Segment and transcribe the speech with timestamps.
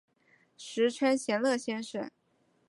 [0.57, 2.09] 时称闲乐先生。